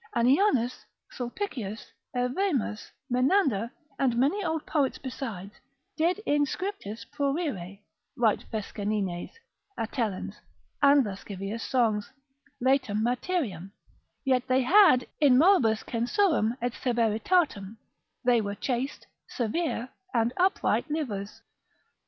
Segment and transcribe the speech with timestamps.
[0.15, 3.69] Annianus, Sulpicius, Evemus, Menander,
[3.99, 5.53] and many old poets besides,
[5.95, 7.77] did in scriptis prurire,
[8.17, 9.29] write Fescennines,
[9.77, 10.37] Atellans,
[10.81, 12.09] and lascivious songs;
[12.59, 13.73] laetam materiam;
[14.25, 17.77] yet they had in moribus censuram, et severitatem,
[18.25, 21.43] they were chaste, severe, and upright livers.